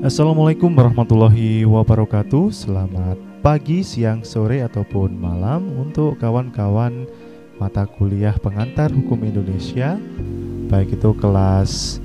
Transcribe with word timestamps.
Assalamualaikum 0.00 0.72
warahmatullahi 0.72 1.68
wabarakatuh. 1.68 2.48
Selamat 2.48 3.20
pagi, 3.44 3.84
siang, 3.84 4.24
sore, 4.24 4.64
ataupun 4.64 5.12
malam 5.12 5.76
Untuk 5.76 6.16
kawan-kawan 6.16 7.04
mata 7.60 7.84
kuliah 7.84 8.32
pengantar 8.40 8.88
hukum 8.88 9.20
Indonesia 9.28 10.00
Baik 10.72 10.96
itu 10.96 11.12
kelas 11.20 12.00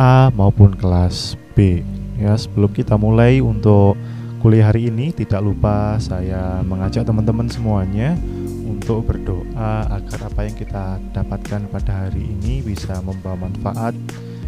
A 0.00 0.32
maupun 0.32 0.72
kelas 0.72 1.36
B. 1.52 1.84
Ya, 2.16 2.32
sebelum 2.32 2.72
kita 2.72 2.96
mulai 2.96 3.44
untuk 3.44 4.00
kuliah 4.40 4.72
hari 4.72 4.88
ini 4.88 5.12
Tidak 5.12 5.44
lupa 5.44 6.00
saya 6.00 6.64
mengajak 6.64 7.04
teman-teman 7.04 7.52
semuanya 7.52 8.16
untuk 8.64 9.04
berdoa 9.04 9.92
agar 9.92 10.32
apa 10.32 10.48
yang 10.48 10.56
kita 10.56 10.96
dapatkan 11.12 11.68
pada 11.68 12.08
hari 12.08 12.24
ini 12.24 12.64
bisa 12.64 13.04
membawa 13.04 13.52
manfaat 13.52 13.92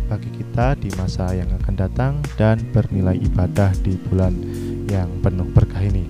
bagi 0.07 0.31
kita 0.31 0.79
di 0.79 0.91
masa 0.95 1.31
yang 1.35 1.51
akan 1.63 1.75
datang 1.75 2.13
dan 2.39 2.63
bernilai 2.71 3.19
ibadah 3.19 3.75
di 3.83 3.99
bulan 4.09 4.33
yang 4.87 5.11
penuh 5.23 5.47
berkah 5.51 5.83
ini. 5.83 6.07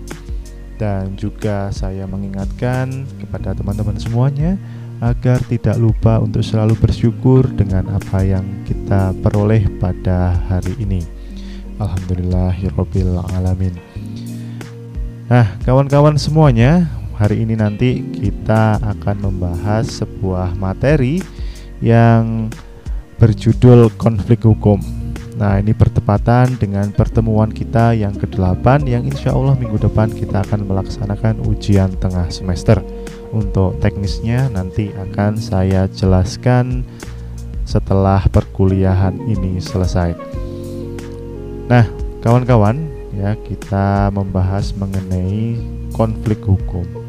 Dan 0.77 1.17
juga 1.17 1.73
saya 1.73 2.05
mengingatkan 2.05 3.09
kepada 3.17 3.57
teman-teman 3.57 3.97
semuanya 3.97 4.61
agar 5.01 5.41
tidak 5.49 5.77
lupa 5.77 6.21
untuk 6.21 6.41
selalu 6.45 6.77
bersyukur 6.77 7.49
dengan 7.53 7.89
apa 7.97 8.25
yang 8.25 8.45
kita 8.69 9.13
peroleh 9.25 9.65
pada 9.81 10.37
hari 10.49 10.77
ini. 10.81 11.01
Alhamdulillahirabbil 11.77 13.21
alamin. 13.37 13.77
Nah, 15.29 15.59
kawan-kawan 15.65 16.17
semuanya, 16.17 16.89
hari 17.17 17.45
ini 17.45 17.57
nanti 17.57 18.01
kita 18.01 18.81
akan 18.81 19.17
membahas 19.29 19.89
sebuah 20.01 20.57
materi 20.57 21.21
yang 21.85 22.49
berjudul 23.17 23.93
konflik 23.97 24.45
hukum. 24.45 24.81
Nah, 25.37 25.61
ini 25.61 25.77
bertepatan 25.77 26.57
dengan 26.57 26.89
pertemuan 26.97 27.53
kita 27.53 27.93
yang 27.93 28.17
ke-8 28.17 28.89
yang 28.89 29.05
insya 29.05 29.37
Allah 29.37 29.53
minggu 29.53 29.77
depan 29.77 30.09
kita 30.09 30.41
akan 30.41 30.65
melaksanakan 30.65 31.45
ujian 31.45 31.93
tengah 32.01 32.25
semester. 32.33 32.81
Untuk 33.37 33.77
teknisnya 33.85 34.49
nanti 34.49 34.89
akan 34.97 35.37
saya 35.37 35.85
jelaskan 35.93 36.89
setelah 37.69 38.25
perkuliahan 38.33 39.13
ini 39.29 39.61
selesai. 39.61 40.17
Nah, 41.69 41.85
kawan-kawan, 42.25 42.81
ya 43.13 43.37
kita 43.37 44.09
membahas 44.17 44.73
mengenai 44.73 45.61
konflik 45.93 46.41
hukum. 46.49 47.06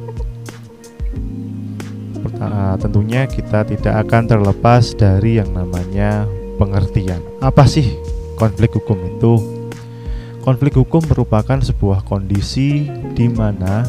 Uh, 2.38 2.76
tentunya 2.78 3.26
kita 3.26 3.66
tidak 3.66 4.06
akan 4.06 4.30
terlepas 4.30 4.94
dari 4.94 5.42
yang 5.42 5.54
namanya 5.54 6.26
pengertian. 6.58 7.22
Apa 7.42 7.66
sih 7.66 7.98
konflik 8.38 8.78
hukum 8.78 8.98
itu? 9.06 9.34
Konflik 10.42 10.80
hukum 10.80 11.04
merupakan 11.06 11.60
sebuah 11.60 12.08
kondisi 12.08 12.88
di 13.18 13.28
mana 13.28 13.84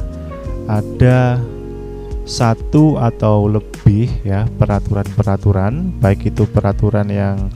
ada 0.66 1.38
satu 2.28 3.00
atau 3.00 3.48
lebih 3.48 4.12
ya 4.20 4.44
peraturan-peraturan, 4.60 5.96
baik 5.96 6.28
itu 6.34 6.44
peraturan 6.44 7.08
yang 7.08 7.48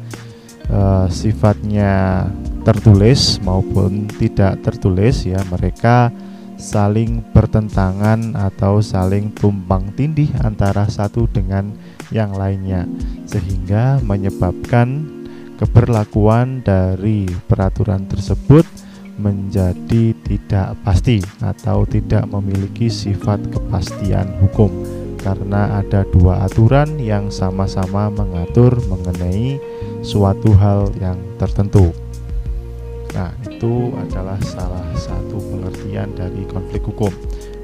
uh, 0.73 1.05
sifatnya 1.13 2.25
tertulis 2.65 3.37
maupun 3.45 4.09
tidak 4.17 4.65
tertulis 4.65 5.29
ya, 5.29 5.43
mereka 5.53 6.09
saling 6.63 7.27
bertentangan 7.35 8.39
atau 8.39 8.79
saling 8.79 9.35
tumpang 9.35 9.91
tindih 9.99 10.31
antara 10.47 10.87
satu 10.87 11.27
dengan 11.27 11.75
yang 12.15 12.31
lainnya 12.39 12.87
sehingga 13.27 13.99
menyebabkan 14.07 15.11
keberlakuan 15.59 16.63
dari 16.63 17.27
peraturan 17.51 18.07
tersebut 18.07 18.63
menjadi 19.19 20.15
tidak 20.23 20.79
pasti 20.87 21.19
atau 21.43 21.83
tidak 21.85 22.31
memiliki 22.31 22.87
sifat 22.87 23.43
kepastian 23.51 24.31
hukum 24.41 24.71
karena 25.23 25.79
ada 25.79 26.03
dua 26.11 26.47
aturan 26.47 26.99
yang 26.99 27.31
sama-sama 27.31 28.11
mengatur 28.11 28.75
mengenai 28.91 29.59
suatu 30.03 30.51
hal 30.59 30.91
yang 30.99 31.19
tertentu. 31.39 32.02
Nah, 33.13 33.31
itu 33.45 33.93
adalah 33.97 34.41
salah 34.41 34.85
satu 34.97 35.37
pengertian 35.37 36.17
dari 36.17 36.49
konflik 36.49 36.85
hukum. 36.89 37.13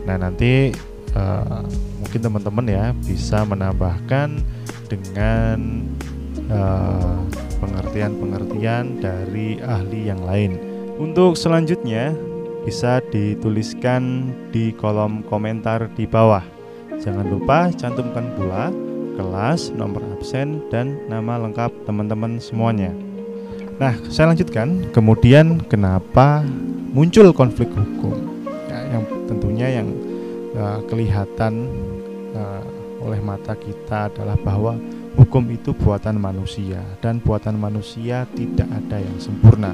Nah, 0.04 0.20
nanti 0.20 0.72
uh, 1.16 1.64
mungkin 2.00 2.20
teman-teman 2.20 2.66
ya 2.69 2.86
bisa 3.04 3.44
menambahkan 3.44 4.41
dengan 4.88 5.84
eh, 6.48 7.16
pengertian-pengertian 7.60 9.04
dari 9.04 9.60
ahli 9.60 10.08
yang 10.08 10.25
lain. 10.25 10.56
Untuk 10.97 11.37
selanjutnya 11.37 12.16
bisa 12.64 13.04
dituliskan 13.12 14.32
di 14.50 14.72
kolom 14.75 15.20
komentar 15.28 15.92
di 15.94 16.08
bawah. 16.08 16.42
Jangan 16.98 17.28
lupa 17.28 17.70
cantumkan 17.76 18.32
pula 18.34 18.72
kelas, 19.20 19.70
nomor 19.75 20.03
absen, 20.19 20.62
dan 20.72 20.98
nama 21.06 21.38
lengkap 21.38 21.70
teman-teman 21.84 22.41
semuanya. 22.41 22.91
Nah, 23.78 23.94
saya 24.10 24.34
lanjutkan. 24.34 24.90
Kemudian 24.90 25.62
kenapa 25.70 26.42
muncul 26.90 27.30
konflik 27.30 27.70
hukum? 27.70 28.42
Ya, 28.66 28.98
yang 28.98 29.02
tentunya 29.30 29.68
yang 29.70 29.88
uh, 30.58 30.82
kelihatan 30.90 31.70
uh, 32.34 32.62
oleh 33.06 33.22
mata 33.22 33.54
kita 33.54 34.10
adalah 34.10 34.34
bahwa 34.42 34.74
hukum 35.14 35.46
itu 35.54 35.70
buatan 35.70 36.18
manusia 36.18 36.82
dan 36.98 37.22
buatan 37.22 37.54
manusia 37.54 38.26
tidak 38.34 38.66
ada 38.66 38.98
yang 38.98 39.16
sempurna. 39.22 39.70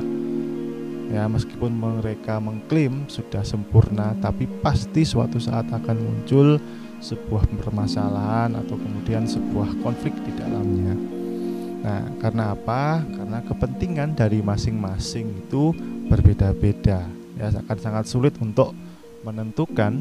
Ya, 1.08 1.24
meskipun 1.24 1.72
mereka 1.72 2.36
mengklaim 2.40 3.08
sudah 3.08 3.40
sempurna, 3.40 4.12
tapi 4.20 4.44
pasti 4.60 5.08
suatu 5.08 5.40
saat 5.40 5.68
akan 5.72 5.96
muncul 5.96 6.60
sebuah 7.00 7.44
permasalahan 7.60 8.52
atau 8.56 8.76
kemudian 8.76 9.24
sebuah 9.24 9.80
konflik 9.84 10.12
di 10.24 10.32
dalamnya. 10.36 11.13
Nah, 11.84 12.08
karena 12.16 12.56
apa? 12.56 13.04
Karena 13.04 13.44
kepentingan 13.44 14.16
dari 14.16 14.40
masing-masing 14.40 15.44
itu 15.44 15.76
berbeda-beda. 16.08 17.04
Ya, 17.36 17.52
akan 17.52 17.78
sangat 17.78 18.04
sulit 18.08 18.32
untuk 18.40 18.72
menentukan 19.20 20.00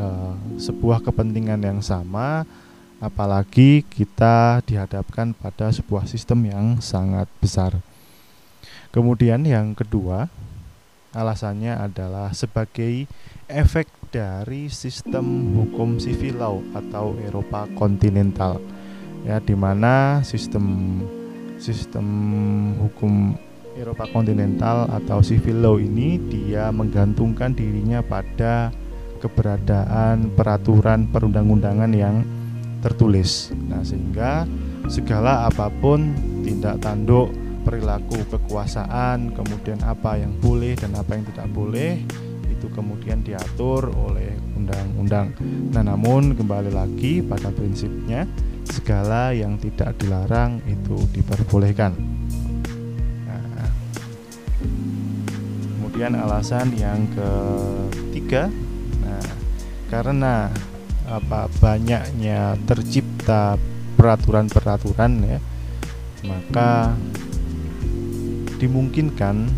uh, 0.00 0.32
sebuah 0.56 1.04
kepentingan 1.04 1.60
yang 1.60 1.80
sama 1.84 2.48
apalagi 2.98 3.86
kita 3.86 4.64
dihadapkan 4.66 5.30
pada 5.36 5.70
sebuah 5.70 6.08
sistem 6.08 6.48
yang 6.48 6.66
sangat 6.82 7.30
besar. 7.38 7.78
Kemudian 8.90 9.44
yang 9.44 9.76
kedua, 9.76 10.26
alasannya 11.12 11.76
adalah 11.76 12.32
sebagai 12.32 13.06
efek 13.46 13.86
dari 14.08 14.72
sistem 14.72 15.56
hukum 15.60 16.00
civil 16.00 16.40
law 16.40 16.56
atau 16.72 17.16
Eropa 17.20 17.68
kontinental 17.76 18.60
ya 19.26 19.42
di 19.42 19.52
mana 19.52 20.24
sistem 20.24 20.64
sistem 21.58 22.06
hukum 22.78 23.34
Eropa 23.78 24.10
kontinental 24.10 24.90
atau 24.90 25.22
civil 25.22 25.62
law 25.62 25.76
ini 25.78 26.18
dia 26.26 26.74
menggantungkan 26.74 27.54
dirinya 27.54 28.02
pada 28.02 28.74
keberadaan 29.22 30.34
peraturan 30.34 31.06
perundang-undangan 31.10 31.90
yang 31.94 32.26
tertulis. 32.82 33.50
Nah, 33.70 33.82
sehingga 33.82 34.46
segala 34.90 35.46
apa 35.46 35.70
pun 35.70 36.14
tindak 36.42 36.82
tanduk 36.82 37.30
perilaku 37.66 38.22
kekuasaan, 38.30 39.34
kemudian 39.34 39.78
apa 39.86 40.18
yang 40.18 40.34
boleh 40.38 40.74
dan 40.78 40.94
apa 40.98 41.18
yang 41.18 41.24
tidak 41.34 41.46
boleh 41.52 42.02
itu 42.48 42.66
kemudian 42.74 43.22
diatur 43.22 43.90
oleh 43.94 44.34
undang-undang. 44.58 45.30
Nah, 45.70 45.82
namun 45.86 46.34
kembali 46.34 46.74
lagi 46.74 47.22
pada 47.22 47.54
prinsipnya 47.54 48.26
segala 48.68 49.32
yang 49.32 49.56
tidak 49.56 49.96
dilarang 49.98 50.60
itu 50.68 50.96
diperbolehkan. 51.12 51.96
Nah, 53.24 53.70
kemudian 55.76 56.12
alasan 56.16 56.72
yang 56.76 57.08
ketiga, 57.12 58.52
nah, 59.02 59.28
karena 59.88 60.52
apa 61.08 61.48
banyaknya 61.58 62.60
tercipta 62.68 63.56
peraturan-peraturan 63.96 65.12
ya, 65.24 65.40
maka 66.28 66.92
dimungkinkan 68.60 69.48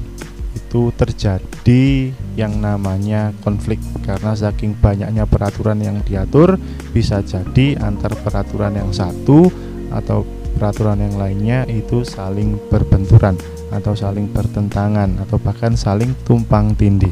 itu 0.71 0.95
terjadi 0.95 2.15
yang 2.39 2.63
namanya 2.63 3.35
konflik 3.43 3.83
karena 4.07 4.39
saking 4.39 4.79
banyaknya 4.79 5.27
peraturan 5.27 5.83
yang 5.83 5.99
diatur 6.07 6.63
bisa 6.95 7.27
jadi 7.27 7.75
antar 7.83 8.15
peraturan 8.15 8.79
yang 8.79 8.95
satu 8.95 9.51
atau 9.91 10.23
peraturan 10.55 11.03
yang 11.03 11.19
lainnya 11.19 11.67
itu 11.67 12.07
saling 12.07 12.55
berbenturan 12.71 13.35
atau 13.75 13.99
saling 13.99 14.31
bertentangan 14.31 15.19
atau 15.27 15.43
bahkan 15.43 15.75
saling 15.75 16.15
tumpang 16.23 16.71
tindih. 16.79 17.11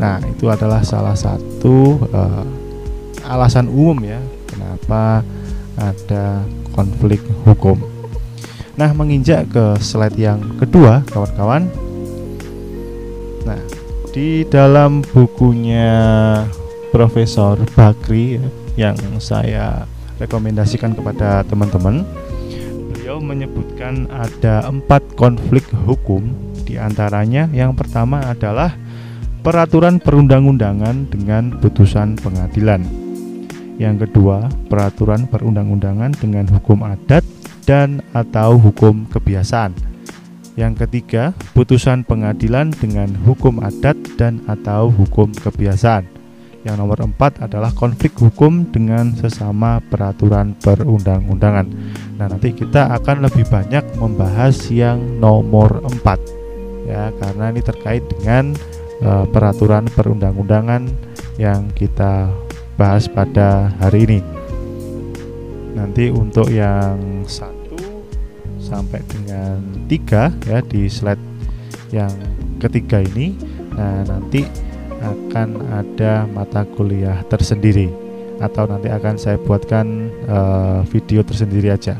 Nah, 0.00 0.16
itu 0.24 0.48
adalah 0.48 0.80
salah 0.80 1.12
satu 1.12 2.08
uh, 2.08 2.44
alasan 3.28 3.68
umum 3.68 4.00
ya 4.00 4.20
kenapa 4.48 5.20
ada 5.76 6.40
konflik 6.72 7.20
hukum. 7.44 7.76
Nah, 8.80 8.96
menginjak 8.96 9.44
ke 9.52 9.76
slide 9.80 10.16
yang 10.16 10.40
kedua, 10.56 11.04
kawan-kawan, 11.12 11.68
di 14.16 14.48
dalam 14.48 15.04
bukunya 15.04 15.92
Profesor 16.88 17.60
Bakri 17.76 18.40
ya, 18.40 18.48
yang 18.88 18.96
saya 19.20 19.84
rekomendasikan 20.16 20.96
kepada 20.96 21.44
teman-teman, 21.44 22.00
beliau 22.96 23.20
menyebutkan 23.20 24.08
ada 24.08 24.64
empat 24.72 25.04
konflik 25.20 25.68
hukum. 25.84 26.32
Di 26.64 26.80
antaranya 26.80 27.44
yang 27.52 27.76
pertama 27.76 28.24
adalah 28.24 28.72
peraturan 29.44 30.00
perundang-undangan 30.00 31.12
dengan 31.12 31.52
putusan 31.60 32.16
pengadilan. 32.16 32.88
Yang 33.76 34.08
kedua, 34.08 34.48
peraturan 34.72 35.28
perundang-undangan 35.28 36.16
dengan 36.16 36.48
hukum 36.48 36.88
adat 36.88 37.20
dan 37.68 38.00
atau 38.16 38.56
hukum 38.56 39.04
kebiasaan. 39.12 39.85
Yang 40.56 40.88
ketiga, 40.88 41.36
putusan 41.52 42.00
pengadilan 42.08 42.72
dengan 42.72 43.12
hukum 43.28 43.60
adat 43.60 43.96
dan 44.16 44.40
atau 44.48 44.88
hukum 44.88 45.28
kebiasaan. 45.36 46.08
Yang 46.64 46.76
nomor 46.80 46.98
empat 47.04 47.38
adalah 47.44 47.70
konflik 47.76 48.16
hukum 48.16 48.66
dengan 48.72 49.14
sesama 49.14 49.78
peraturan 49.86 50.56
perundang-undangan. 50.58 51.68
Nah, 52.18 52.26
nanti 52.26 52.56
kita 52.56 52.90
akan 52.96 53.28
lebih 53.28 53.46
banyak 53.46 53.84
membahas 54.00 54.56
yang 54.72 54.98
nomor 55.22 55.84
empat, 55.86 56.18
ya, 56.88 57.14
karena 57.20 57.54
ini 57.54 57.62
terkait 57.62 58.02
dengan 58.18 58.56
uh, 59.04 59.28
peraturan 59.30 59.86
perundang-undangan 59.92 60.88
yang 61.38 61.70
kita 61.76 62.32
bahas 62.80 63.06
pada 63.06 63.70
hari 63.78 64.08
ini. 64.08 64.20
Nanti 65.76 66.08
untuk 66.08 66.48
yang 66.48 67.28
sampai 68.66 68.98
dengan 69.06 69.62
tiga 69.86 70.34
ya 70.50 70.58
di 70.58 70.90
slide 70.90 71.22
yang 71.94 72.10
ketiga 72.58 72.98
ini. 73.14 73.38
Nah 73.78 74.02
nanti 74.02 74.42
akan 74.98 75.48
ada 75.70 76.26
mata 76.26 76.66
kuliah 76.74 77.22
tersendiri 77.30 77.86
atau 78.42 78.66
nanti 78.66 78.90
akan 78.90 79.14
saya 79.16 79.38
buatkan 79.38 80.10
uh, 80.26 80.80
video 80.90 81.22
tersendiri 81.22 81.70
aja 81.70 81.94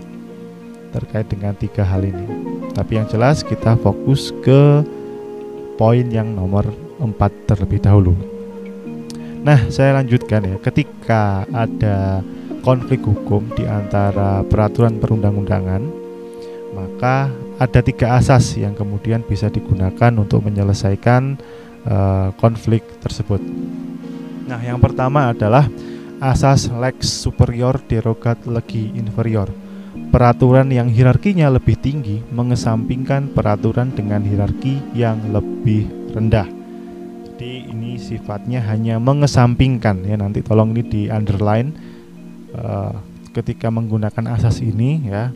terkait 0.91 1.31
dengan 1.31 1.55
tiga 1.55 1.87
hal 1.87 2.03
ini. 2.03 2.27
Tapi 2.75 2.99
yang 2.99 3.07
jelas 3.09 3.47
kita 3.47 3.79
fokus 3.81 4.35
ke 4.43 4.83
poin 5.77 6.09
yang 6.09 6.33
nomor 6.35 6.67
empat 6.99 7.33
terlebih 7.47 7.85
dahulu. 7.85 8.17
Nah 9.45 9.71
saya 9.71 10.03
lanjutkan 10.03 10.43
ya. 10.43 10.57
Ketika 10.59 11.45
ada 11.53 12.25
konflik 12.67 13.05
hukum 13.07 13.47
di 13.55 13.63
antara 13.63 14.43
peraturan 14.43 14.99
perundang-undangan 14.99 15.96
maka 16.97 17.29
ada 17.61 17.85
tiga 17.85 18.17
asas 18.17 18.57
yang 18.57 18.73
kemudian 18.73 19.21
bisa 19.21 19.53
digunakan 19.53 20.09
untuk 20.17 20.41
menyelesaikan 20.49 21.37
uh, 21.85 22.33
konflik 22.41 22.81
tersebut. 23.05 23.37
Nah, 24.49 24.57
yang 24.65 24.81
pertama 24.81 25.29
adalah 25.29 25.69
asas 26.25 26.73
lex 26.73 27.05
superior 27.05 27.77
derogat 27.85 28.41
legi 28.49 28.97
inferior. 28.97 29.53
Peraturan 30.09 30.73
yang 30.73 30.89
hierarkinya 30.89 31.53
lebih 31.53 31.77
tinggi 31.77 32.25
mengesampingkan 32.33 33.29
peraturan 33.37 33.93
dengan 33.93 34.25
hierarki 34.25 34.81
yang 34.97 35.21
lebih 35.37 35.85
rendah. 36.17 36.49
Jadi 37.29 37.77
ini 37.77 38.01
sifatnya 38.01 38.65
hanya 38.73 38.97
mengesampingkan 38.97 40.01
ya. 40.01 40.17
Nanti 40.17 40.41
tolong 40.41 40.73
ini 40.73 40.81
di 40.81 41.03
underline 41.13 41.77
uh, 42.57 42.97
ketika 43.37 43.69
menggunakan 43.69 44.33
asas 44.33 44.65
ini 44.65 45.13
ya 45.13 45.29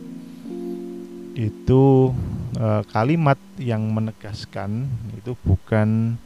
itu 1.35 2.11
e, 2.55 2.67
kalimat 2.91 3.39
yang 3.55 3.87
menegaskan 3.87 4.87
itu 5.15 5.35
bukan 5.45 6.19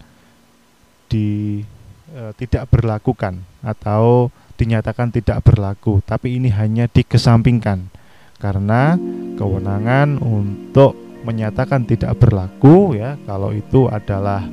di 1.10 1.62
e, 2.10 2.22
tidak 2.40 2.70
berlakukan 2.74 3.46
atau 3.62 4.34
dinyatakan 4.56 5.12
tidak 5.12 5.44
berlaku, 5.44 6.00
tapi 6.08 6.40
ini 6.40 6.48
hanya 6.50 6.88
dikesampingkan. 6.88 7.92
Karena 8.36 9.00
kewenangan 9.40 10.20
untuk 10.20 10.96
menyatakan 11.26 11.88
tidak 11.90 12.22
berlaku 12.22 12.94
ya 12.94 13.18
kalau 13.26 13.52
itu 13.52 13.88
adalah 13.92 14.46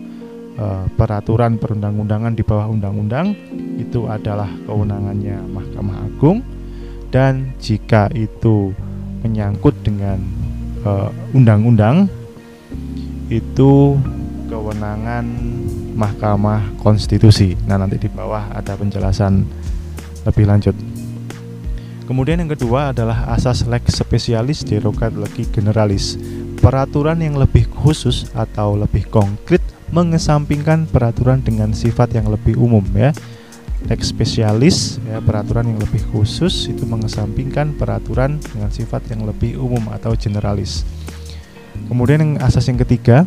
e, 0.59 0.67
peraturan 0.97 1.57
perundang-undangan 1.57 2.35
di 2.35 2.43
bawah 2.45 2.69
undang-undang 2.69 3.37
itu 3.79 4.07
adalah 4.11 4.49
kewenangannya 4.69 5.39
Mahkamah 5.49 5.99
Agung. 6.09 6.41
Dan 7.13 7.53
jika 7.61 8.09
itu 8.17 8.73
menyangkut 9.21 9.77
dengan 9.85 10.42
undang-undang 11.33 12.07
uh, 12.07 12.21
itu 13.33 13.97
kewenangan 14.53 15.25
Mahkamah 15.97 16.77
Konstitusi. 16.81 17.57
Nah, 17.65 17.81
nanti 17.81 17.97
di 17.97 18.09
bawah 18.13 18.53
ada 18.53 18.77
penjelasan 18.77 19.49
lebih 20.29 20.45
lanjut. 20.45 20.77
Kemudian 22.05 22.45
yang 22.45 22.53
kedua 22.53 22.93
adalah 22.93 23.31
asas 23.33 23.65
lex 23.65 23.97
spesialis 23.97 24.67
derogat 24.67 25.17
legi 25.17 25.49
generalis. 25.49 26.21
Peraturan 26.61 27.19
yang 27.25 27.41
lebih 27.41 27.67
khusus 27.83 28.29
atau 28.37 28.79
lebih 28.79 29.09
konkret 29.11 29.65
mengesampingkan 29.93 30.89
peraturan 30.89 31.45
dengan 31.45 31.77
sifat 31.77 32.17
yang 32.17 32.33
lebih 32.33 32.57
umum 32.57 32.85
ya 32.97 33.13
lex 33.91 34.11
spesialis 34.15 35.03
ya 35.09 35.19
peraturan 35.19 35.75
yang 35.75 35.79
lebih 35.83 36.03
khusus 36.15 36.71
itu 36.71 36.87
mengesampingkan 36.87 37.75
peraturan 37.75 38.39
dengan 38.39 38.71
sifat 38.71 39.07
yang 39.11 39.27
lebih 39.27 39.59
umum 39.59 39.91
atau 39.91 40.15
generalis. 40.15 40.87
Kemudian 41.89 42.21
yang 42.23 42.33
asas 42.41 42.69
yang 42.71 42.79
ketiga, 42.81 43.27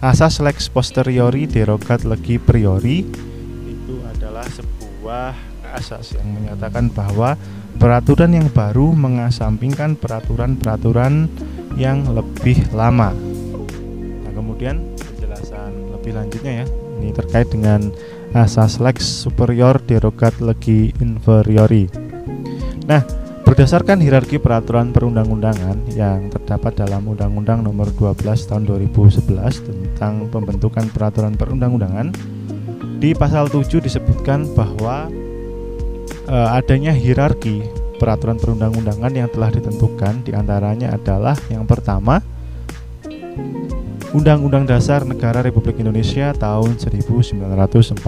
asas 0.00 0.40
lex 0.40 0.70
posteriori 0.70 1.44
derogat 1.44 2.06
legi 2.06 2.38
priori 2.38 3.04
itu 3.68 3.94
adalah 4.06 4.46
sebuah 4.46 5.34
asas 5.76 6.16
yang 6.16 6.28
menyatakan 6.32 6.88
bahwa 6.88 7.36
peraturan 7.78 8.34
yang 8.34 8.48
baru 8.50 8.90
mengesampingkan 8.96 9.94
peraturan-peraturan 10.00 11.30
yang 11.78 12.02
lebih 12.10 12.58
lama. 12.74 13.14
Nah, 13.14 14.32
kemudian 14.34 14.82
penjelasan 14.98 15.94
lebih 15.94 16.18
lanjutnya 16.18 16.64
ya, 16.64 16.66
ini 16.98 17.14
terkait 17.14 17.46
dengan 17.54 17.94
asas 18.36 18.80
lex 18.82 19.04
superior 19.04 19.80
derogat 19.80 20.36
legi 20.42 20.92
inferiori. 21.00 21.88
Nah, 22.88 23.04
berdasarkan 23.44 24.00
hierarki 24.00 24.36
peraturan 24.36 24.92
perundang-undangan 24.92 25.92
yang 25.96 26.28
terdapat 26.28 26.84
dalam 26.84 27.08
Undang-Undang 27.08 27.64
Nomor 27.64 27.88
12 27.96 28.48
Tahun 28.48 28.64
2011 28.68 29.64
tentang 29.64 30.28
pembentukan 30.28 30.88
peraturan 30.92 31.36
perundang-undangan, 31.36 32.12
di 33.00 33.16
pasal 33.16 33.48
7 33.48 33.80
disebutkan 33.80 34.44
bahwa 34.52 35.08
e, 36.28 36.36
adanya 36.52 36.92
hierarki 36.92 37.64
peraturan 37.96 38.38
perundang-undangan 38.38 39.12
yang 39.12 39.28
telah 39.32 39.50
ditentukan 39.52 40.22
di 40.22 40.32
antaranya 40.36 40.94
adalah 40.94 41.34
yang 41.50 41.66
pertama 41.66 42.22
Undang-Undang 44.08 44.64
Dasar 44.64 45.04
Negara 45.04 45.44
Republik 45.44 45.84
Indonesia 45.84 46.32
tahun 46.32 46.80
1945. 46.80 48.00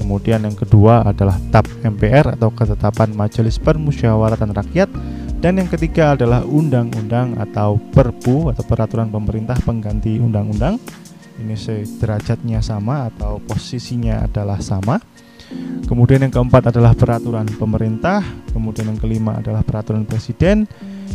Kemudian 0.00 0.40
yang 0.40 0.56
kedua 0.56 1.04
adalah 1.04 1.36
TAP 1.52 1.68
MPR 1.84 2.32
atau 2.32 2.48
Ketetapan 2.48 3.12
Majelis 3.12 3.60
Permusyawaratan 3.60 4.56
Rakyat 4.56 4.88
dan 5.44 5.60
yang 5.60 5.68
ketiga 5.68 6.16
adalah 6.16 6.40
undang-undang 6.48 7.36
atau 7.36 7.76
perpu 7.92 8.56
atau 8.56 8.64
peraturan 8.64 9.12
pemerintah 9.12 9.60
pengganti 9.60 10.16
undang-undang. 10.16 10.80
Ini 11.36 11.60
derajatnya 12.00 12.64
sama 12.64 13.12
atau 13.12 13.36
posisinya 13.44 14.24
adalah 14.24 14.64
sama. 14.64 14.96
Kemudian 15.92 16.24
yang 16.24 16.32
keempat 16.32 16.72
adalah 16.72 16.96
peraturan 16.96 17.44
pemerintah, 17.52 18.24
kemudian 18.56 18.88
yang 18.88 18.96
kelima 18.96 19.36
adalah 19.36 19.60
peraturan 19.60 20.08
presiden, 20.08 20.64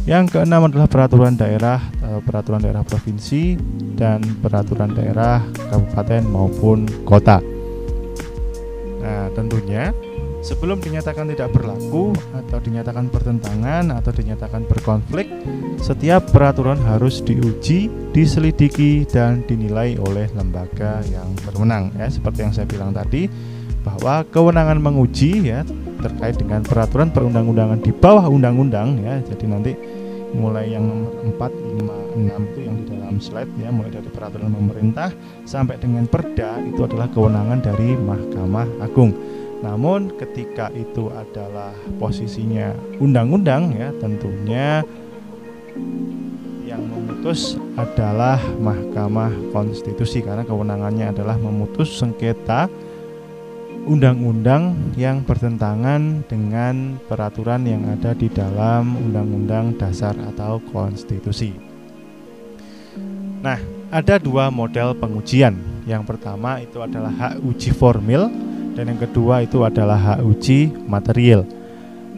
yang 0.05 0.29
keenam 0.29 0.69
adalah 0.69 0.85
peraturan 0.85 1.33
daerah, 1.33 1.81
eh, 1.81 2.21
peraturan 2.21 2.61
daerah 2.61 2.85
provinsi 2.85 3.57
dan 3.97 4.21
peraturan 4.37 4.93
daerah 4.93 5.41
kabupaten 5.73 6.21
maupun 6.29 6.85
kota. 7.09 7.41
Nah, 9.01 9.33
tentunya 9.33 9.89
sebelum 10.45 10.77
dinyatakan 10.79 11.27
tidak 11.33 11.51
berlaku 11.51 12.13
atau 12.31 12.57
dinyatakan 12.61 13.09
bertentangan 13.09 13.91
atau 13.97 14.11
dinyatakan 14.13 14.63
berkonflik, 14.69 15.27
setiap 15.81 16.29
peraturan 16.29 16.77
harus 16.85 17.19
diuji, 17.25 17.89
diselidiki 18.13 19.09
dan 19.09 19.41
dinilai 19.43 19.97
oleh 19.97 20.29
lembaga 20.37 21.01
yang 21.09 21.33
berwenang 21.43 21.91
ya. 21.97 22.07
Seperti 22.07 22.45
yang 22.45 22.53
saya 22.53 22.69
bilang 22.69 22.93
tadi 22.93 23.25
bahwa 23.87 24.27
kewenangan 24.27 24.83
menguji 24.83 25.47
ya 25.47 25.63
terkait 26.03 26.35
dengan 26.35 26.59
peraturan 26.59 27.07
perundang-undangan 27.15 27.79
di 27.79 27.95
bawah 27.95 28.27
undang-undang 28.27 28.99
ya. 28.99 29.23
Jadi 29.23 29.45
nanti 29.47 29.71
mulai 30.35 30.75
yang 30.75 30.83
nomor 30.83 31.15
4, 31.23 32.19
5, 32.19 32.19
6 32.19 32.49
itu 32.51 32.59
yang 32.67 32.75
di 32.75 32.85
dalam 32.91 33.15
slide 33.23 33.51
ya 33.63 33.71
mulai 33.71 33.95
dari 33.95 34.11
peraturan 34.11 34.51
pemerintah 34.51 35.15
sampai 35.47 35.79
dengan 35.79 36.03
perda 36.03 36.59
itu 36.67 36.83
adalah 36.83 37.07
kewenangan 37.07 37.63
dari 37.63 37.95
Mahkamah 37.95 38.67
Agung. 38.83 39.15
Namun 39.63 40.13
ketika 40.19 40.69
itu 40.75 41.09
adalah 41.09 41.71
posisinya 41.97 42.75
undang-undang 42.99 43.73
ya 43.73 43.89
tentunya 44.03 44.83
yang 46.67 46.83
memutus 46.83 47.55
adalah 47.79 48.37
Mahkamah 48.59 49.31
Konstitusi 49.55 50.19
karena 50.21 50.43
kewenangannya 50.43 51.15
adalah 51.15 51.39
memutus 51.39 51.95
sengketa 51.95 52.67
undang-undang 53.87 54.75
yang 54.99 55.23
bertentangan 55.23 56.27
dengan 56.27 56.99
peraturan 57.07 57.63
yang 57.63 57.87
ada 57.87 58.11
di 58.11 58.27
dalam 58.27 58.99
Undang-Undang 58.99 59.79
Dasar 59.79 60.13
atau 60.35 60.59
Konstitusi. 60.75 61.55
Nah, 63.39 63.57
ada 63.87 64.19
dua 64.19 64.51
model 64.51 64.91
pengujian. 64.99 65.55
Yang 65.87 66.03
pertama 66.03 66.59
itu 66.59 66.83
adalah 66.83 67.15
hak 67.15 67.39
uji 67.47 67.71
formil 67.71 68.27
dan 68.75 68.91
yang 68.91 68.99
kedua 68.99 69.47
itu 69.47 69.63
adalah 69.63 69.95
hak 69.95 70.19
uji 70.19 70.67
material. 70.83 71.47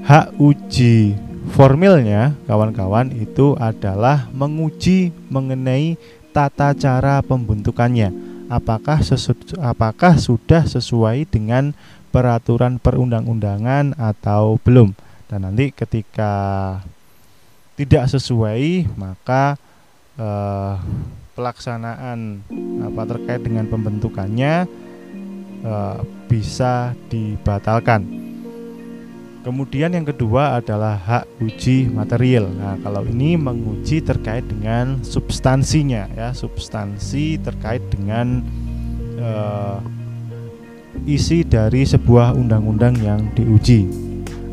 Hak 0.01 0.33
uji 0.41 1.13
formilnya 1.53 2.33
kawan-kawan 2.49 3.13
itu 3.13 3.53
adalah 3.61 4.25
menguji 4.33 5.13
mengenai 5.29 6.01
tata 6.33 6.73
cara 6.73 7.21
pembentukannya 7.21 8.28
apakah 8.49 8.99
sesu, 9.05 9.37
apakah 9.61 10.17
sudah 10.17 10.65
sesuai 10.65 11.29
dengan 11.29 11.71
peraturan 12.09 12.81
perundang-undangan 12.81 13.93
atau 13.95 14.57
belum. 14.65 14.97
Dan 15.29 15.45
nanti 15.45 15.69
ketika 15.69 16.33
tidak 17.77 18.09
sesuai 18.09 18.89
maka 18.97 19.55
eh, 20.17 20.75
pelaksanaan 21.37 22.43
apa 22.83 23.01
terkait 23.07 23.39
dengan 23.45 23.69
pembentukannya 23.69 24.65
eh, 25.63 25.97
bisa 26.27 26.97
dibatalkan. 27.07 28.28
Kemudian 29.49 29.97
yang 29.97 30.05
kedua 30.05 30.61
adalah 30.61 30.93
hak 30.93 31.41
uji 31.41 31.89
material. 31.89 32.53
Nah, 32.53 32.77
kalau 32.85 33.01
ini 33.01 33.33
menguji 33.33 33.97
terkait 33.97 34.45
dengan 34.45 35.01
substansinya 35.01 36.05
ya, 36.13 36.37
substansi 36.37 37.41
terkait 37.41 37.81
dengan 37.89 38.45
uh, 39.17 39.81
isi 41.09 41.41
dari 41.41 41.81
sebuah 41.81 42.37
undang-undang 42.37 42.93
yang 43.01 43.25
diuji. 43.33 43.89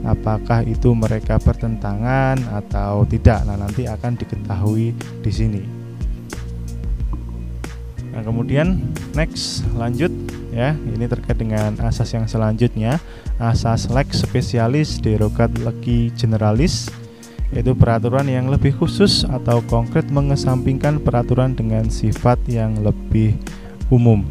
Apakah 0.01 0.65
itu 0.65 0.97
mereka 0.97 1.37
bertentangan 1.45 2.41
atau 2.57 3.05
tidak? 3.05 3.45
Nah, 3.45 3.61
nanti 3.61 3.85
akan 3.85 4.17
diketahui 4.17 4.97
di 4.97 5.29
sini. 5.29 5.76
Nah, 8.17 8.25
kemudian 8.25 8.81
next 9.13 9.61
lanjut 9.77 10.09
ya. 10.49 10.73
Ini 10.73 11.05
terkait 11.05 11.37
dengan 11.37 11.77
asas 11.85 12.09
yang 12.17 12.25
selanjutnya. 12.25 12.97
Asas 13.37 13.93
lex 13.93 14.25
spesialis 14.25 14.97
derogat 15.05 15.53
legi 15.61 16.09
generalis 16.17 16.89
yaitu 17.55 17.77
peraturan 17.79 18.27
yang 18.27 18.51
lebih 18.51 18.75
khusus 18.75 19.23
atau 19.23 19.63
konkret 19.69 20.09
mengesampingkan 20.11 20.99
peraturan 20.99 21.55
dengan 21.55 21.87
sifat 21.93 22.41
yang 22.49 22.81
lebih 22.81 23.39
umum. 23.93 24.25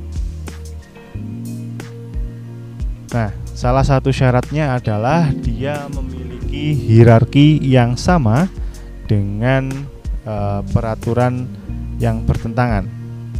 Nah 3.13 3.31
salah 3.55 3.85
satu 3.87 4.11
syaratnya 4.11 4.75
adalah 4.75 5.31
dia 5.31 5.87
memiliki 5.93 6.75
hierarki 6.75 7.63
yang 7.63 7.95
sama 7.95 8.51
dengan 9.07 9.71
uh, 10.27 10.59
peraturan 10.75 11.47
yang 11.95 12.19
bertentangan 12.27 12.94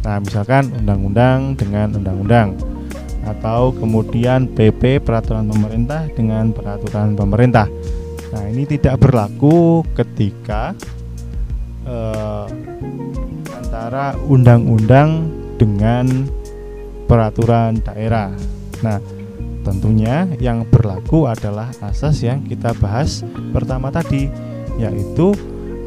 Nah, 0.06 0.22
misalkan 0.22 0.70
undang-undang 0.70 1.58
dengan 1.58 1.90
undang-undang 1.90 2.54
atau 3.26 3.74
kemudian 3.74 4.46
PP 4.46 5.02
peraturan 5.02 5.50
pemerintah 5.50 6.06
dengan 6.14 6.54
peraturan 6.54 7.18
pemerintah. 7.18 7.66
Nah, 8.30 8.46
ini 8.46 8.70
tidak 8.70 9.02
berlaku 9.02 9.82
ketika 9.98 10.78
eh, 11.82 12.46
antara 13.50 14.14
undang-undang 14.30 15.26
dengan 15.58 16.06
peraturan 17.10 17.82
daerah. 17.82 18.30
Nah, 18.86 19.02
tentunya 19.66 20.30
yang 20.38 20.62
berlaku 20.70 21.26
adalah 21.26 21.74
asas 21.82 22.22
yang 22.22 22.46
kita 22.46 22.78
bahas 22.78 23.26
pertama 23.50 23.90
tadi, 23.90 24.30
yaitu 24.78 25.34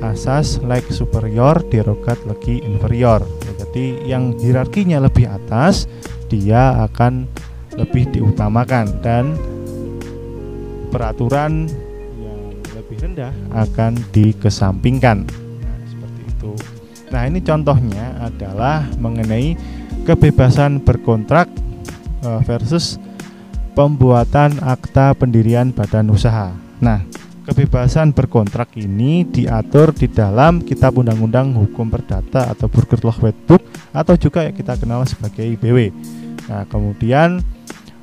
asas 0.01 0.59
leg 0.63 0.83
superior 0.89 1.59
derogat 1.67 2.19
legi 2.25 2.63
inferior. 2.63 3.23
Jadi 3.59 4.09
yang 4.09 4.33
hierarkinya 4.39 5.03
lebih 5.03 5.29
atas 5.29 5.85
dia 6.29 6.81
akan 6.89 7.29
lebih 7.77 8.09
diutamakan 8.11 8.85
dan 8.99 9.37
peraturan 10.89 11.69
yang 12.17 12.41
lebih 12.73 12.97
rendah 12.99 13.31
akan 13.53 13.93
dikesampingkan. 14.11 15.25
Nah, 15.25 15.77
seperti 15.85 16.21
itu. 16.25 16.51
Nah, 17.09 17.21
ini 17.29 17.39
contohnya 17.41 18.17
adalah 18.19 18.85
mengenai 18.97 19.53
kebebasan 20.05 20.81
berkontrak 20.81 21.49
eh, 22.25 22.41
versus 22.45 22.97
pembuatan 23.77 24.59
akta 24.59 25.13
pendirian 25.15 25.71
badan 25.71 26.09
usaha. 26.11 26.51
Nah, 26.81 27.05
kebebasan 27.49 28.13
berkontrak 28.13 28.77
ini 28.77 29.25
diatur 29.25 29.89
di 29.89 30.05
dalam 30.05 30.61
Kitab 30.61 31.01
Undang-Undang 31.01 31.57
Hukum 31.57 31.89
Perdata 31.89 32.45
atau 32.45 32.69
Burger 32.69 33.01
Law 33.01 33.17
Book 33.49 33.65
atau 33.89 34.13
juga 34.13 34.45
yang 34.45 34.53
kita 34.53 34.77
kenal 34.77 35.01
sebagai 35.09 35.41
IBW. 35.57 35.89
Nah, 36.45 36.69
kemudian 36.69 37.41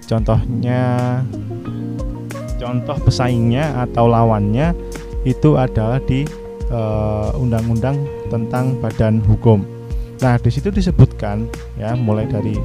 contohnya 0.02 0.82
contoh 2.58 2.98
pesaingnya 3.06 3.86
atau 3.86 4.10
lawannya 4.10 4.74
itu 5.22 5.54
adalah 5.54 6.02
di 6.02 6.26
eh, 6.66 7.30
undang-undang 7.38 8.02
uh, 8.02 8.26
tentang 8.26 8.74
badan 8.82 9.22
hukum. 9.22 9.62
Nah, 10.26 10.42
di 10.42 10.50
situ 10.50 10.74
disebutkan 10.74 11.46
ya 11.78 11.94
mulai 11.94 12.26
dari 12.26 12.58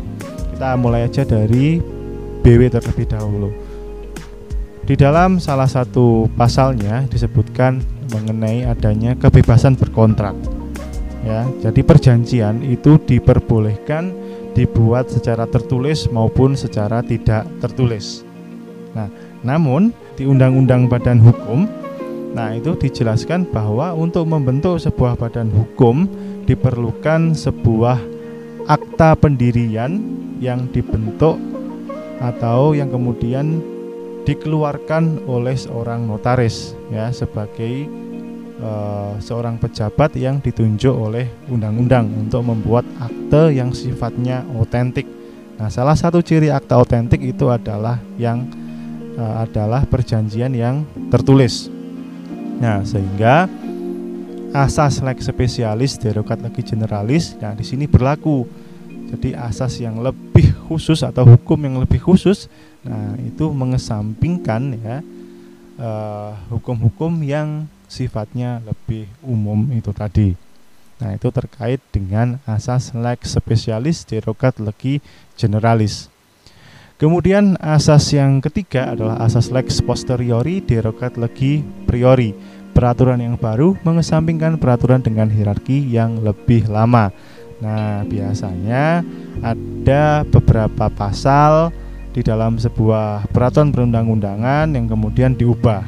kita 0.58 0.74
mulai 0.82 1.06
aja 1.06 1.22
dari 1.22 1.78
BW 2.42 2.74
terlebih 2.74 3.06
dahulu. 3.06 3.54
Di 4.82 4.98
dalam 4.98 5.38
salah 5.38 5.70
satu 5.70 6.26
pasalnya 6.34 7.06
disebutkan 7.06 7.86
mengenai 8.12 8.66
adanya 8.66 9.14
kebebasan 9.14 9.78
berkontrak. 9.78 10.34
Ya, 11.22 11.46
jadi 11.62 11.86
perjanjian 11.86 12.66
itu 12.66 12.98
diperbolehkan 12.98 14.10
dibuat 14.58 15.08
secara 15.14 15.46
tertulis 15.46 16.10
maupun 16.10 16.58
secara 16.58 17.06
tidak 17.06 17.46
tertulis. 17.62 18.26
Nah, 18.98 19.08
namun 19.46 19.94
di 20.18 20.26
Undang-Undang 20.26 20.90
Badan 20.90 21.22
Hukum, 21.22 21.70
nah 22.34 22.52
itu 22.58 22.74
dijelaskan 22.74 23.48
bahwa 23.54 23.94
untuk 23.94 24.28
membentuk 24.28 24.82
sebuah 24.82 25.16
badan 25.16 25.52
hukum 25.54 26.10
diperlukan 26.50 27.38
sebuah 27.38 28.02
akta 28.66 29.14
pendirian 29.20 30.02
yang 30.42 30.68
dibentuk 30.74 31.38
atau 32.18 32.74
yang 32.74 32.90
kemudian 32.90 33.62
dikeluarkan 34.24 35.26
oleh 35.26 35.58
seorang 35.58 36.06
notaris 36.06 36.78
ya 36.94 37.10
sebagai 37.10 37.90
uh, 38.62 39.18
seorang 39.18 39.58
pejabat 39.58 40.14
yang 40.16 40.38
ditunjuk 40.40 40.94
oleh 40.94 41.26
undang-undang 41.50 42.08
untuk 42.14 42.46
membuat 42.46 42.86
akte 43.02 43.58
yang 43.58 43.74
sifatnya 43.74 44.46
otentik. 44.56 45.10
Nah, 45.58 45.70
salah 45.70 45.98
satu 45.98 46.22
ciri 46.22 46.50
akta 46.50 46.78
otentik 46.78 47.22
itu 47.22 47.50
adalah 47.50 47.98
yang 48.18 48.46
uh, 49.18 49.46
adalah 49.46 49.86
perjanjian 49.90 50.54
yang 50.54 50.86
tertulis. 51.10 51.70
Nah, 52.62 52.86
sehingga 52.86 53.50
asas 54.54 55.00
lex 55.00 55.32
spesialis 55.32 55.96
derogat 55.96 56.44
lagi 56.44 56.60
generalis 56.62 57.34
nah 57.42 57.58
di 57.58 57.66
sini 57.66 57.90
berlaku. 57.90 58.46
Jadi 59.12 59.36
asas 59.36 59.76
yang 59.84 60.00
lebih 60.00 60.56
khusus 60.72 61.04
atau 61.04 61.28
hukum 61.28 61.60
yang 61.68 61.84
lebih 61.84 62.00
khusus 62.00 62.48
nah 62.82 63.14
itu 63.22 63.46
mengesampingkan 63.54 64.62
ya 64.82 64.98
eh, 65.78 66.32
hukum-hukum 66.50 67.22
uh, 67.22 67.26
yang 67.26 67.50
sifatnya 67.92 68.64
lebih 68.64 69.12
umum 69.20 69.68
itu 69.76 69.92
tadi. 69.92 70.34
Nah, 71.02 71.18
itu 71.18 71.34
terkait 71.34 71.82
dengan 71.90 72.38
asas 72.46 72.94
lex 72.94 73.34
spesialis 73.34 74.06
derogat 74.06 74.62
legi 74.62 75.02
generalis. 75.34 76.08
Kemudian 77.02 77.58
asas 77.58 78.14
yang 78.14 78.38
ketiga 78.46 78.94
adalah 78.94 79.18
asas 79.26 79.50
lex 79.50 79.82
posteriori 79.82 80.62
derogat 80.62 81.18
legi 81.18 81.66
priori. 81.90 82.38
Peraturan 82.72 83.20
yang 83.20 83.36
baru 83.36 83.76
mengesampingkan 83.82 84.62
peraturan 84.62 85.02
dengan 85.04 85.28
hierarki 85.28 85.82
yang 85.90 86.22
lebih 86.22 86.70
lama. 86.70 87.10
Nah, 87.60 88.06
biasanya 88.06 89.02
ada 89.42 90.24
beberapa 90.30 90.88
pasal 90.94 91.74
di 92.12 92.22
dalam 92.22 92.60
sebuah 92.60 93.32
peraturan 93.32 93.72
perundang-undangan 93.72 94.72
yang 94.76 94.86
kemudian 94.92 95.36
diubah. 95.36 95.84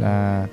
Nah, 0.00 0.46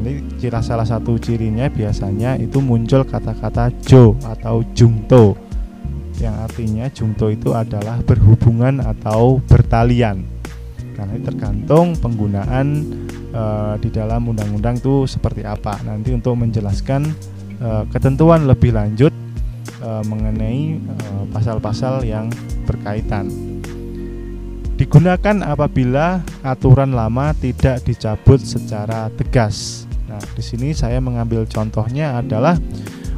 Nanti 0.00 0.22
ciri 0.40 0.60
salah 0.64 0.88
satu 0.88 1.20
cirinya 1.20 1.68
biasanya 1.68 2.40
itu 2.40 2.62
muncul 2.64 3.04
kata-kata 3.04 3.68
jo 3.84 4.16
atau 4.24 4.64
jungto 4.72 5.36
yang 6.16 6.40
artinya 6.40 6.88
jungto 6.88 7.28
itu 7.28 7.52
adalah 7.52 8.00
berhubungan 8.00 8.80
atau 8.80 9.44
bertalian. 9.44 10.24
Karena 10.96 11.16
tergantung 11.20 11.96
penggunaan 12.00 12.66
e, 13.28 13.42
di 13.80 13.88
dalam 13.92 14.28
undang-undang 14.28 14.80
itu 14.80 15.04
seperti 15.04 15.44
apa. 15.44 15.80
Nanti 15.84 16.12
untuk 16.12 16.36
menjelaskan 16.36 17.08
uh, 17.64 17.84
ketentuan 17.88 18.44
lebih 18.44 18.76
lanjut 18.76 19.12
uh, 19.80 20.04
mengenai 20.04 20.76
pasal-pasal 21.32 22.04
yang 22.04 22.28
berkaitan. 22.68 23.49
Digunakan 24.90 25.46
apabila 25.46 26.18
aturan 26.42 26.98
lama 26.98 27.30
tidak 27.38 27.86
dicabut 27.86 28.42
secara 28.42 29.06
tegas. 29.14 29.86
Nah, 30.10 30.18
di 30.34 30.42
sini 30.42 30.74
saya 30.74 30.98
mengambil 30.98 31.46
contohnya 31.46 32.18
adalah 32.18 32.58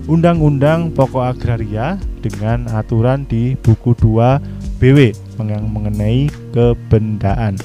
Undang-Undang 0.04 0.92
Pokok 0.92 1.32
Agraria 1.32 1.96
dengan 2.20 2.68
aturan 2.76 3.24
di 3.24 3.56
buku 3.56 3.96
2 3.96 4.84
BW 4.84 5.16
yang 5.48 5.64
mengenai 5.72 6.28
kebendaan. 6.52 7.56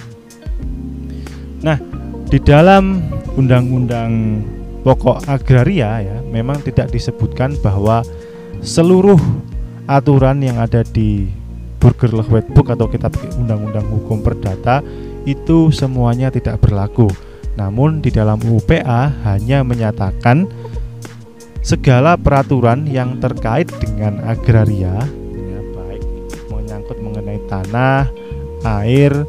Nah, 1.59 1.75
di 2.31 2.39
dalam 2.39 3.03
Undang-Undang 3.35 4.39
Pokok 4.87 5.27
Agraria 5.27 5.99
ya, 5.99 6.17
memang 6.31 6.63
tidak 6.63 6.95
disebutkan 6.95 7.59
bahwa 7.59 8.07
seluruh 8.63 9.19
aturan 9.83 10.39
yang 10.39 10.63
ada 10.63 10.87
di 10.87 11.27
Burgerlich 11.87 12.27
Wetbook 12.27 12.67
atau 12.67 12.91
kitab 12.91 13.15
Undang-Undang 13.39 13.87
Hukum 13.87 14.19
Perdata 14.19 14.83
itu 15.23 15.71
semuanya 15.71 16.27
tidak 16.27 16.59
berlaku. 16.59 17.07
Namun 17.55 18.03
di 18.03 18.11
dalam 18.11 18.43
UPA 18.43 19.07
hanya 19.23 19.63
menyatakan 19.63 20.51
segala 21.63 22.19
peraturan 22.19 22.83
yang 22.83 23.23
terkait 23.23 23.71
dengan 23.79 24.19
agraria 24.27 24.99
ya, 25.31 25.59
baik 25.71 26.03
menyangkut 26.51 26.99
mengenai 26.99 27.39
tanah, 27.47 28.11
air, 28.83 29.23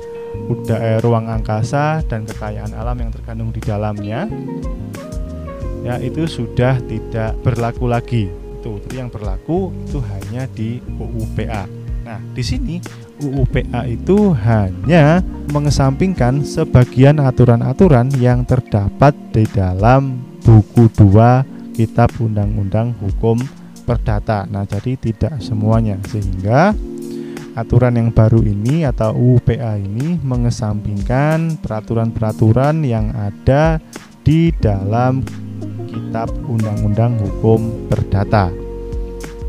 udara, 0.51 0.99
ruang 0.99 1.31
angkasa 1.31 2.03
dan 2.11 2.27
kekayaan 2.27 2.75
alam 2.75 2.99
yang 2.99 3.15
terkandung 3.15 3.55
di 3.55 3.63
dalamnya 3.63 4.27
ya 5.87 5.95
itu 6.03 6.27
sudah 6.27 6.83
tidak 6.91 7.39
berlaku 7.47 7.87
lagi 7.87 8.27
itu 8.59 8.91
yang 8.99 9.07
berlaku 9.09 9.71
itu 9.87 10.03
hanya 10.03 10.51
di 10.51 10.83
UUPA 10.99 11.78
nah 12.09 12.17
di 12.33 12.41
sini 12.41 12.81
UUPA 13.21 13.85
itu 13.85 14.33
hanya 14.33 15.21
mengesampingkan 15.53 16.41
sebagian 16.41 17.21
aturan-aturan 17.21 18.09
yang 18.17 18.49
terdapat 18.49 19.13
di 19.29 19.45
dalam 19.53 20.25
buku 20.41 20.89
2 20.97 21.77
Kitab 21.77 22.11
Undang-Undang 22.17 22.97
Hukum 22.99 23.37
Perdata. 23.85 24.49
Nah, 24.49 24.65
jadi 24.65 24.97
tidak 24.97 25.39
semuanya 25.45 26.01
sehingga 26.09 26.73
aturan 27.53 28.01
yang 28.01 28.11
baru 28.15 28.41
ini 28.41 28.89
atau 28.89 29.13
UPA 29.13 29.77
ini 29.77 30.17
mengesampingkan 30.23 31.61
peraturan-peraturan 31.61 32.87
yang 32.89 33.13
ada 33.13 33.83
di 34.25 34.51
dalam 34.57 35.21
Kitab 35.89 36.33
Undang-Undang 36.47 37.21
Hukum 37.21 37.91
Perdata. 37.91 38.49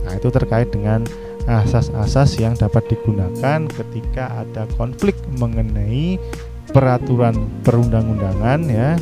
Nah, 0.03 0.13
itu 0.17 0.29
terkait 0.33 0.73
dengan 0.73 1.05
asas-asas 1.49 2.37
yang 2.37 2.53
dapat 2.53 2.85
digunakan 2.93 3.65
ketika 3.65 4.45
ada 4.45 4.69
konflik 4.77 5.17
mengenai 5.41 6.21
peraturan 6.69 7.33
perundang-undangan 7.65 8.61
ya 8.69 8.93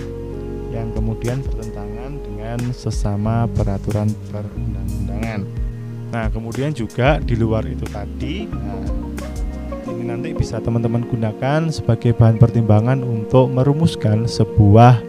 yang 0.72 0.88
kemudian 0.96 1.44
bertentangan 1.44 2.16
dengan 2.24 2.60
sesama 2.72 3.44
peraturan 3.52 4.08
perundang-undangan. 4.32 5.44
Nah, 6.08 6.32
kemudian 6.32 6.72
juga 6.72 7.20
di 7.20 7.36
luar 7.36 7.68
itu 7.68 7.84
tadi, 7.92 8.48
nah, 8.48 8.88
ini 9.92 10.04
nanti 10.08 10.32
bisa 10.32 10.64
teman-teman 10.64 11.04
gunakan 11.04 11.68
sebagai 11.68 12.16
bahan 12.16 12.40
pertimbangan 12.40 13.04
untuk 13.04 13.52
merumuskan 13.52 14.24
sebuah 14.24 15.04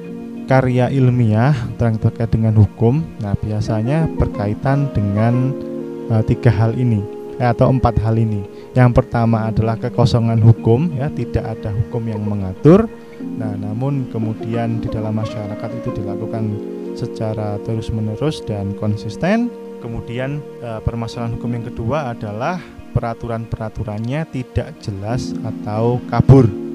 karya 0.51 0.91
ilmiah 0.91 1.55
terkait 1.79 2.35
dengan 2.35 2.59
hukum. 2.59 3.07
Nah, 3.23 3.39
biasanya 3.39 4.11
berkaitan 4.19 4.91
dengan 4.91 5.55
uh, 6.11 6.25
tiga 6.27 6.51
hal 6.51 6.75
ini 6.75 7.18
atau 7.39 7.71
empat 7.71 7.97
hal 8.03 8.19
ini. 8.19 8.43
Yang 8.75 9.03
pertama 9.03 9.49
adalah 9.49 9.79
kekosongan 9.79 10.43
hukum, 10.43 10.91
ya 10.99 11.09
tidak 11.15 11.59
ada 11.59 11.71
hukum 11.73 12.03
yang 12.11 12.23
mengatur. 12.23 12.91
Nah, 13.19 13.55
namun 13.55 14.11
kemudian 14.11 14.83
di 14.83 14.91
dalam 14.91 15.19
masyarakat 15.19 15.71
itu 15.83 15.91
dilakukan 16.03 16.45
secara 16.99 17.59
terus-menerus 17.63 18.43
dan 18.43 18.75
konsisten. 18.79 19.51
Kemudian 19.79 20.43
e, 20.59 20.83
permasalahan 20.83 21.39
hukum 21.39 21.55
yang 21.55 21.67
kedua 21.71 22.11
adalah 22.11 22.59
peraturan-peraturannya 22.99 24.27
tidak 24.35 24.75
jelas 24.83 25.31
atau 25.47 26.03
kabur. 26.11 26.68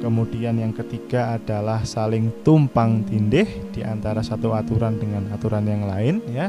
Kemudian 0.00 0.56
yang 0.56 0.72
ketiga 0.72 1.36
adalah 1.36 1.84
saling 1.84 2.32
tumpang 2.40 3.04
tindih 3.04 3.44
di 3.68 3.84
antara 3.84 4.24
satu 4.24 4.56
aturan 4.56 4.96
dengan 4.96 5.28
aturan 5.28 5.68
yang 5.68 5.84
lain 5.84 6.24
ya. 6.32 6.48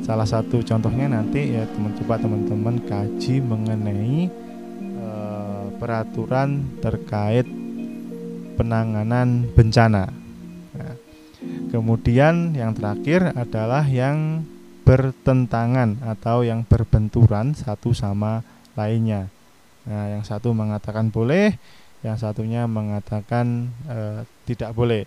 Salah 0.00 0.24
satu 0.24 0.64
contohnya 0.64 1.12
nanti 1.12 1.52
ya 1.52 1.68
teman 1.68 1.92
coba 2.00 2.16
teman-teman 2.16 2.80
kaji 2.88 3.44
mengenai 3.44 4.32
e, 4.80 5.08
peraturan 5.76 6.80
terkait 6.80 7.44
penanganan 8.56 9.44
bencana. 9.52 10.08
Nah, 10.72 10.96
kemudian 11.68 12.56
yang 12.56 12.72
terakhir 12.72 13.36
adalah 13.36 13.84
yang 13.84 14.48
bertentangan 14.88 16.00
atau 16.02 16.42
yang 16.42 16.64
berbenturan 16.64 17.52
satu 17.52 17.92
sama 17.92 18.40
lainnya. 18.72 19.28
Nah, 19.84 20.18
yang 20.18 20.24
satu 20.26 20.52
mengatakan 20.52 21.08
boleh, 21.08 21.56
yang 22.00 22.16
satunya 22.16 22.64
mengatakan 22.64 23.68
e, 23.84 24.24
tidak 24.48 24.72
boleh. 24.72 25.04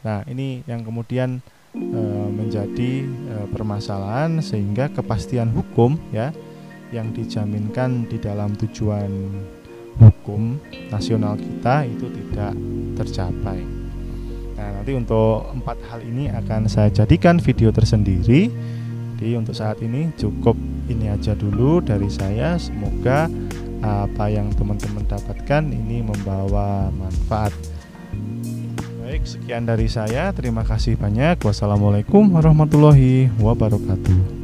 Nah, 0.00 0.24
ini 0.24 0.64
yang 0.64 0.80
kemudian 0.80 1.44
e, 1.76 2.02
menjadi 2.32 3.04
e, 3.04 3.36
permasalahan 3.52 4.40
sehingga 4.40 4.88
kepastian 4.88 5.52
hukum 5.52 6.00
ya 6.10 6.32
yang 6.90 7.12
dijaminkan 7.12 8.08
di 8.08 8.18
dalam 8.18 8.56
tujuan 8.56 9.10
hukum 10.00 10.56
nasional 10.88 11.36
kita 11.36 11.84
itu 11.86 12.08
tidak 12.08 12.56
tercapai. 12.96 13.60
Nah, 14.56 14.68
nanti 14.80 14.92
untuk 14.96 15.44
empat 15.52 15.76
hal 15.92 16.00
ini 16.04 16.32
akan 16.32 16.68
saya 16.68 16.88
jadikan 16.88 17.36
video 17.36 17.68
tersendiri. 17.68 18.48
Jadi 19.20 19.36
untuk 19.36 19.52
saat 19.52 19.76
ini 19.84 20.08
cukup 20.16 20.56
ini 20.88 21.12
aja 21.12 21.36
dulu 21.36 21.84
dari 21.84 22.08
saya. 22.08 22.56
Semoga 22.56 23.28
apa 23.80 24.28
yang 24.28 24.52
teman-teman 24.56 25.04
dapatkan 25.08 25.64
ini 25.72 26.04
membawa 26.04 26.88
manfaat. 26.92 27.52
Baik, 29.02 29.26
sekian 29.26 29.66
dari 29.66 29.90
saya. 29.90 30.30
Terima 30.30 30.62
kasih 30.62 30.94
banyak. 30.94 31.42
Wassalamualaikum 31.42 32.30
warahmatullahi 32.30 33.26
wabarakatuh. 33.42 34.39